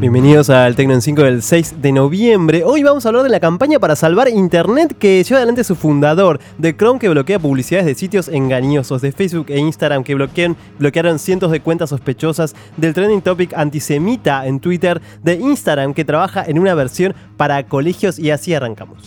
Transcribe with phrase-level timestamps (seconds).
[0.00, 2.62] Bienvenidos al Tecno en 5 del 6 de noviembre.
[2.62, 6.38] Hoy vamos a hablar de la campaña para salvar Internet que lleva adelante su fundador,
[6.56, 11.18] de Chrome que bloquea publicidades de sitios engañosos, de Facebook e Instagram que bloquean, bloquearon
[11.18, 16.60] cientos de cuentas sospechosas, del trending topic antisemita en Twitter, de Instagram que trabaja en
[16.60, 19.02] una versión para colegios y así arrancamos.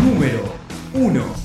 [0.00, 0.42] Número
[0.94, 1.43] 1.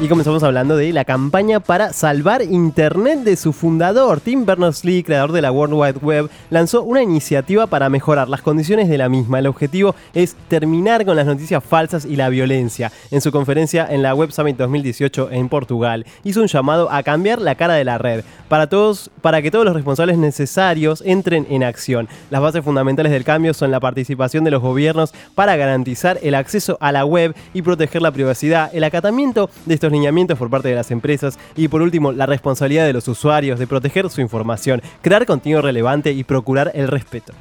[0.00, 4.20] Y comenzamos hablando de la campaña para salvar Internet de su fundador.
[4.20, 8.88] Tim Berners-Lee, creador de la World Wide Web, lanzó una iniciativa para mejorar las condiciones
[8.88, 9.40] de la misma.
[9.40, 12.92] El objetivo es terminar con las noticias falsas y la violencia.
[13.10, 17.40] En su conferencia en la Web Summit 2018 en Portugal, hizo un llamado a cambiar
[17.40, 21.64] la cara de la red para, todos, para que todos los responsables necesarios entren en
[21.64, 22.08] acción.
[22.30, 26.78] Las bases fundamentales del cambio son la participación de los gobiernos para garantizar el acceso
[26.80, 30.74] a la web y proteger la privacidad, el acatamiento de estos lineamientos por parte de
[30.74, 35.26] las empresas y por último la responsabilidad de los usuarios de proteger su información, crear
[35.26, 37.32] contenido relevante y procurar el respeto.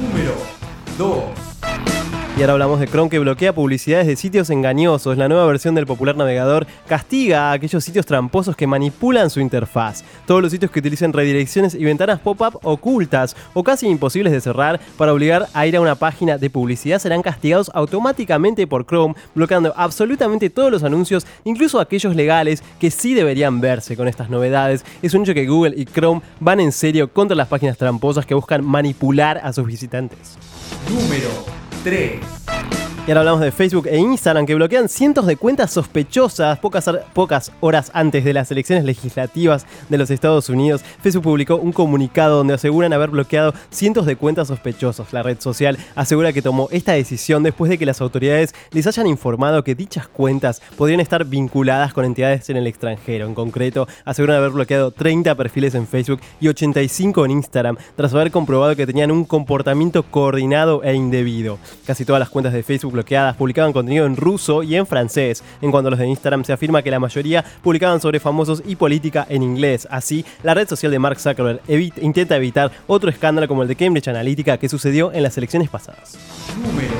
[0.00, 0.34] Número
[0.98, 1.47] 2.
[2.38, 5.18] Y ahora hablamos de Chrome que bloquea publicidades de sitios engañosos.
[5.18, 10.04] La nueva versión del popular navegador castiga a aquellos sitios tramposos que manipulan su interfaz.
[10.24, 14.78] Todos los sitios que utilicen redirecciones y ventanas pop-up ocultas o casi imposibles de cerrar
[14.96, 19.74] para obligar a ir a una página de publicidad serán castigados automáticamente por Chrome, bloqueando
[19.76, 24.84] absolutamente todos los anuncios, incluso aquellos legales que sí deberían verse con estas novedades.
[25.02, 28.34] Es un hecho que Google y Chrome van en serio contra las páginas tramposas que
[28.34, 30.38] buscan manipular a sus visitantes.
[30.88, 32.47] Número 3.
[33.08, 37.52] Y ahora hablamos de Facebook e Instagram que bloquean cientos de cuentas sospechosas pocas, pocas,
[37.60, 40.82] horas antes de las elecciones legislativas de los Estados Unidos.
[41.00, 45.14] Facebook publicó un comunicado donde aseguran haber bloqueado cientos de cuentas sospechosas.
[45.14, 49.06] La red social asegura que tomó esta decisión después de que las autoridades les hayan
[49.06, 53.26] informado que dichas cuentas podrían estar vinculadas con entidades en el extranjero.
[53.26, 58.30] En concreto, aseguran haber bloqueado 30 perfiles en Facebook y 85 en Instagram, tras haber
[58.30, 61.58] comprobado que tenían un comportamiento coordinado e indebido.
[61.86, 65.44] Casi todas las cuentas de Facebook bloqueadas publicaban contenido en ruso y en francés.
[65.62, 68.76] En cuanto a los de Instagram, se afirma que la mayoría publicaban sobre famosos y
[68.76, 69.86] política en inglés.
[69.90, 71.60] Así, la red social de Mark Zuckerberg
[72.02, 76.18] intenta evitar otro escándalo como el de Cambridge Analytica que sucedió en las elecciones pasadas.
[76.60, 76.94] Número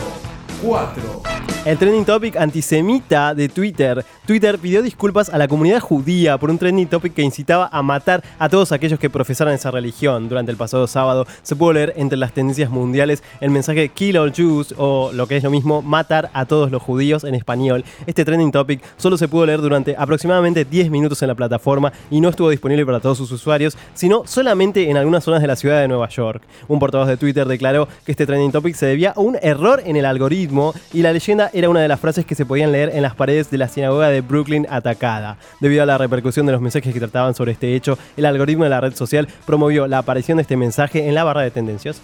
[0.63, 1.58] 4.
[1.69, 4.03] El trending topic antisemita de Twitter.
[4.27, 8.25] Twitter pidió disculpas a la comunidad judía por un trending topic que incitaba a matar
[8.39, 10.31] a todos aquellos que profesaran esa religión.
[10.31, 14.33] Durante el pasado sábado se pudo leer entre las tendencias mundiales el mensaje Kill all
[14.33, 17.85] Jews o lo que es lo mismo, matar a todos los judíos en español.
[18.07, 22.23] Este trending topic solo se pudo leer durante aproximadamente 10 minutos en la plataforma y
[22.23, 25.83] no estuvo disponible para todos sus usuarios, sino solamente en algunas zonas de la ciudad
[25.83, 26.43] de Nueva York.
[26.67, 29.97] Un portavoz de Twitter declaró que este trending topic se debía a un error en
[29.97, 33.03] el algoritmo y la leyenda era una de las frases que se podían leer en
[33.03, 35.39] las paredes de la sinagoga de Brooklyn atacada.
[35.61, 38.71] Debido a la repercusión de los mensajes que trataban sobre este hecho, el algoritmo de
[38.71, 42.01] la red social promovió la aparición de este mensaje en la barra de tendencias.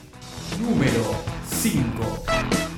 [0.61, 1.03] Número
[1.49, 2.34] 5.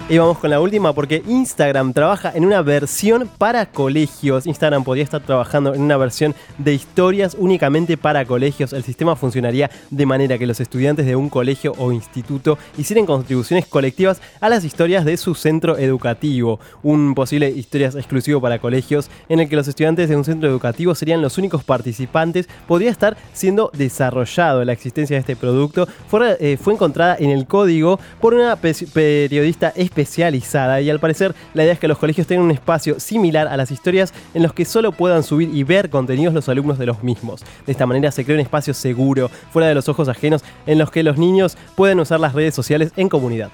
[0.08, 4.46] Y vamos con la última porque Instagram trabaja en una versión para colegios.
[4.46, 8.72] Instagram podría estar trabajando en una versión de historias únicamente para colegios.
[8.72, 13.66] El sistema funcionaría de manera que los estudiantes de un colegio o instituto hicieran contribuciones
[13.66, 16.60] colectivas a las historias de su centro educativo.
[16.84, 20.94] Un posible historias exclusivo para colegios en el que los estudiantes de un centro educativo
[20.94, 24.64] serían los únicos participantes podría estar siendo desarrollado.
[24.64, 29.70] La existencia de este producto fue, eh, fue encontrada en el código por una periodista
[29.70, 33.48] especializada especializada y al parecer la idea es que los colegios tengan un espacio similar
[33.48, 36.86] a las historias en los que solo puedan subir y ver contenidos los alumnos de
[36.86, 37.42] los mismos.
[37.64, 40.90] De esta manera se crea un espacio seguro, fuera de los ojos ajenos, en los
[40.90, 43.50] que los niños pueden usar las redes sociales en comunidad.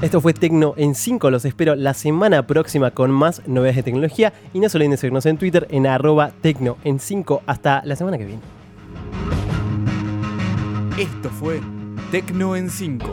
[0.00, 4.32] Esto fue Tecno en 5, los espero la semana próxima con más novedades de tecnología
[4.52, 7.42] y no se olviden de seguirnos en Twitter en arroba Tecno en 5.
[7.46, 8.42] Hasta la semana que viene.
[10.98, 11.60] Esto fue
[12.12, 13.10] Tecno en 5.